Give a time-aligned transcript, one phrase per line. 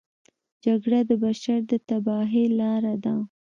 [0.65, 3.15] جګړه د بشر د تباهۍ لاره ده